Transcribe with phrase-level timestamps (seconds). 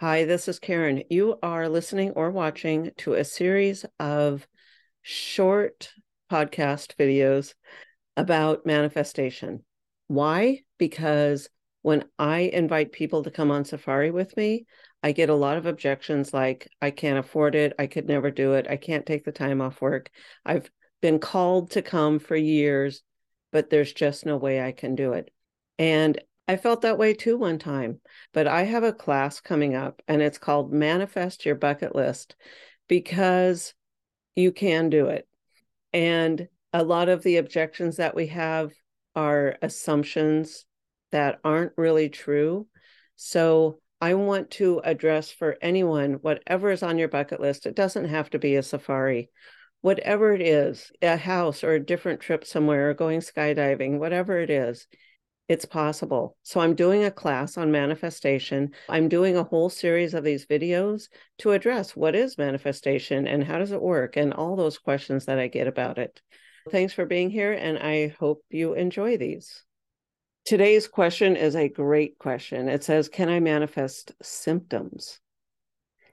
[0.00, 1.02] Hi, this is Karen.
[1.10, 4.46] You are listening or watching to a series of
[5.02, 5.92] short
[6.30, 7.54] podcast videos
[8.16, 9.64] about manifestation.
[10.06, 10.60] Why?
[10.78, 11.48] Because
[11.82, 14.66] when I invite people to come on safari with me,
[15.02, 17.72] I get a lot of objections like, I can't afford it.
[17.76, 18.68] I could never do it.
[18.70, 20.12] I can't take the time off work.
[20.46, 20.70] I've
[21.02, 23.02] been called to come for years,
[23.50, 25.32] but there's just no way I can do it.
[25.76, 28.00] And I felt that way too one time,
[28.32, 32.36] but I have a class coming up and it's called Manifest Your Bucket List
[32.88, 33.74] because
[34.34, 35.28] you can do it.
[35.92, 38.72] And a lot of the objections that we have
[39.14, 40.64] are assumptions
[41.12, 42.66] that aren't really true.
[43.16, 48.06] So I want to address for anyone, whatever is on your bucket list, it doesn't
[48.06, 49.28] have to be a safari.
[49.82, 54.50] Whatever it is, a house or a different trip somewhere, or going skydiving, whatever it
[54.50, 54.86] is,
[55.48, 56.36] it's possible.
[56.42, 58.72] So I'm doing a class on manifestation.
[58.88, 61.08] I'm doing a whole series of these videos
[61.38, 65.38] to address what is manifestation and how does it work and all those questions that
[65.38, 66.20] I get about it.
[66.70, 69.64] Thanks for being here and I hope you enjoy these.
[70.44, 72.68] Today's question is a great question.
[72.68, 75.20] It says, Can I manifest symptoms?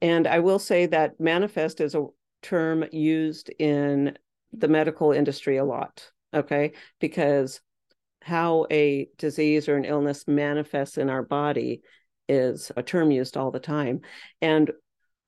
[0.00, 2.06] And I will say that manifest is a
[2.42, 4.16] term used in
[4.52, 6.10] the medical industry a lot.
[6.32, 6.72] Okay.
[7.00, 7.60] Because
[8.22, 11.82] how a disease or an illness manifests in our body
[12.28, 14.00] is a term used all the time.
[14.42, 14.70] And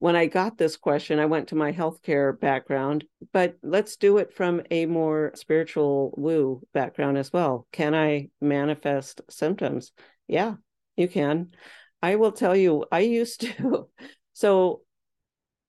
[0.00, 4.32] when I got this question, I went to my healthcare background, but let's do it
[4.32, 7.66] from a more spiritual woo background as well.
[7.70, 9.92] Can I manifest symptoms?
[10.26, 10.54] Yeah,
[10.96, 11.50] you can.
[12.02, 13.88] I will tell you, I used to.
[14.32, 14.80] So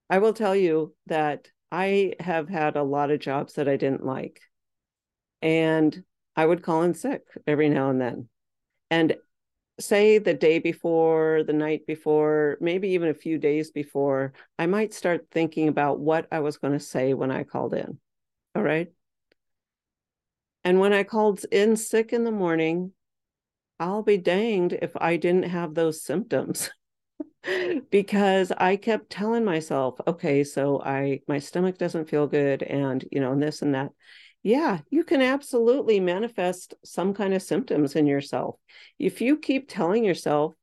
[0.09, 4.05] I will tell you that I have had a lot of jobs that I didn't
[4.05, 4.39] like.
[5.41, 8.29] And I would call in sick every now and then.
[8.89, 9.15] And
[9.79, 14.93] say the day before, the night before, maybe even a few days before, I might
[14.93, 17.99] start thinking about what I was going to say when I called in.
[18.55, 18.91] All right.
[20.63, 22.93] And when I called in sick in the morning,
[23.79, 26.69] I'll be danged if I didn't have those symptoms.
[27.89, 33.19] because I kept telling myself, okay, so I my stomach doesn't feel good and you
[33.19, 33.91] know, and this and that.
[34.43, 38.55] Yeah, you can absolutely manifest some kind of symptoms in yourself.
[38.97, 40.55] If you keep telling yourself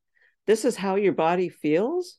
[0.46, 2.18] this is how your body feels,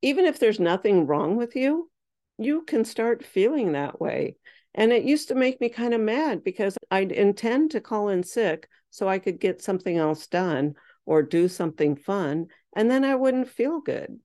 [0.00, 1.90] even if there's nothing wrong with you,
[2.38, 4.36] you can start feeling that way.
[4.74, 8.22] And it used to make me kind of mad because I'd intend to call in
[8.22, 10.74] sick so I could get something else done
[11.04, 14.18] or do something fun, and then I wouldn't feel good.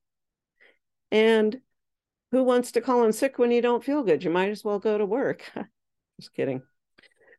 [1.11, 1.61] And
[2.31, 4.23] who wants to call in sick when you don't feel good?
[4.23, 5.43] You might as well go to work.
[6.21, 6.61] Just kidding.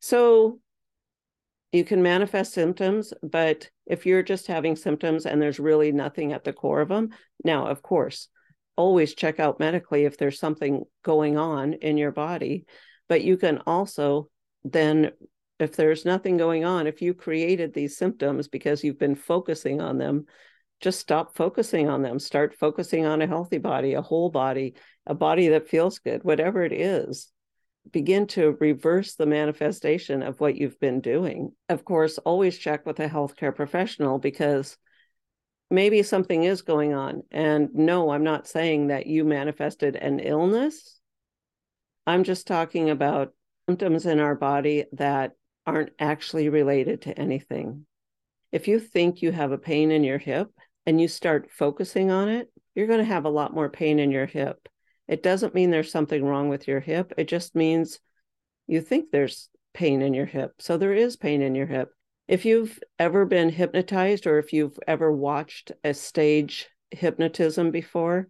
[0.01, 0.59] So
[1.71, 6.43] you can manifest symptoms, but if you're just having symptoms and there's really nothing at
[6.43, 7.11] the core of them,
[7.45, 8.29] now, of course,
[8.77, 12.67] always check out medically if there's something going on in your body.
[13.09, 14.29] But you can also
[14.65, 15.13] then,
[15.61, 19.99] if there's nothing going on, if you created these symptoms because you've been focusing on
[19.99, 20.27] them,
[20.81, 22.19] just stop focusing on them.
[22.19, 24.75] Start focusing on a healthy body, a whole body,
[25.07, 27.31] a body that feels good, whatever it is
[27.91, 31.53] begin to reverse the manifestation of what you've been doing.
[31.69, 34.77] Of course, always check with a healthcare professional because
[35.71, 37.23] maybe something is going on.
[37.31, 41.01] And no, I'm not saying that you manifested an illness.
[42.07, 43.33] I'm just talking about
[43.69, 45.33] symptoms in our body that
[45.67, 47.87] aren't actually related to anything.
[48.51, 50.51] If you think you have a pain in your hip
[50.85, 54.11] and you start focusing on it, you're going to have a lot more pain in
[54.11, 54.69] your hip.
[55.13, 57.13] It doesn't mean there's something wrong with your hip.
[57.19, 57.99] It just means
[58.67, 60.53] you think there's pain in your hip.
[60.59, 61.91] So there is pain in your hip.
[62.29, 68.29] If you've ever been hypnotized or if you've ever watched a stage hypnotism before,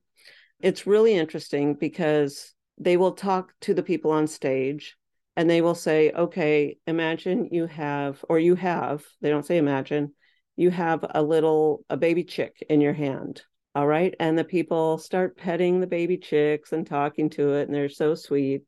[0.59, 4.97] it's really interesting because they will talk to the people on stage
[5.37, 10.15] and they will say, okay, imagine you have, or you have, they don't say imagine,
[10.57, 13.43] you have a little, a baby chick in your hand.
[13.75, 14.15] All right.
[14.21, 18.15] And the people start petting the baby chicks and talking to it, and they're so
[18.15, 18.63] sweet.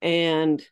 [0.00, 0.62] And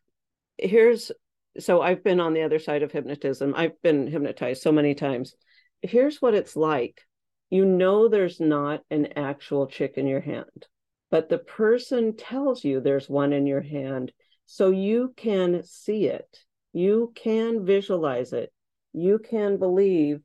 [0.59, 1.13] here's
[1.59, 3.55] so I've been on the other side of hypnotism.
[3.57, 5.35] I've been hypnotized so many times.
[5.83, 7.03] Here's what it's like
[7.51, 10.69] you know, there's not an actual chick in your hand,
[11.11, 14.13] but the person tells you there's one in your hand.
[14.47, 16.39] So you can see it,
[16.73, 18.53] you can visualize it,
[18.93, 20.21] you can believe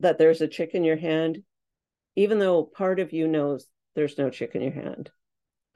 [0.00, 1.42] that there's a chick in your hand
[2.16, 5.10] even though part of you knows there's no chick in your hand.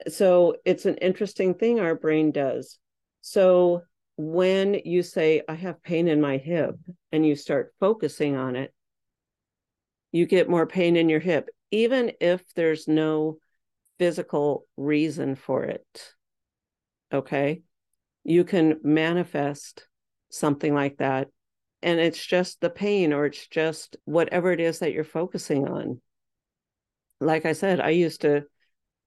[0.07, 2.77] So it's an interesting thing our brain does.
[3.21, 3.83] So
[4.15, 6.77] when you say, I have pain in my hip,
[7.11, 8.73] and you start focusing on it,
[10.11, 11.49] you get more pain in your hip.
[11.71, 13.39] even if there's no
[13.99, 16.13] physical reason for it.
[17.11, 17.61] Okay.
[18.23, 19.87] You can manifest
[20.29, 21.29] something like that.
[21.81, 26.01] And it's just the pain or it's just whatever it is that you're focusing on.
[27.19, 28.45] Like I said, I used to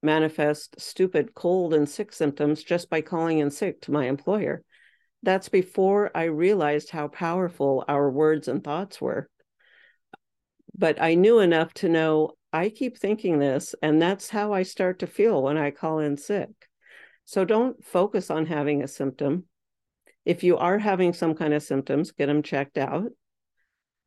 [0.03, 4.63] manifest stupid cold and sick symptoms just by calling in sick to my employer.
[5.23, 9.29] That's before I realized how powerful our words and thoughts were.
[10.77, 15.01] But I knew enough to know I keep thinking this, and that's how I start
[15.01, 16.49] to feel when I call in sick.
[17.27, 19.45] So don't focus on having a symptom.
[20.25, 23.11] If you are having some kind of symptoms, get them checked out.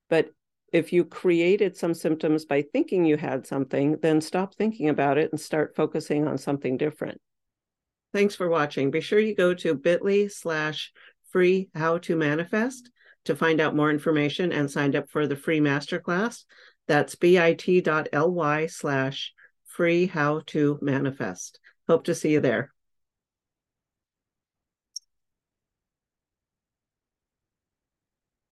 [0.10, 0.30] But
[0.74, 5.32] if you created some symptoms by thinking you had something, then stop thinking about it
[5.32, 7.22] and start focusing on something different.
[8.12, 8.92] Thanks for watching.
[8.92, 10.92] Be sure you go to bit.ly slash
[11.32, 12.90] free how to manifest
[13.26, 16.44] to find out more information and sign up for the free masterclass.
[16.88, 19.34] That's bit.ly slash
[19.66, 21.60] free how to manifest.
[21.88, 22.74] Hope to see you there.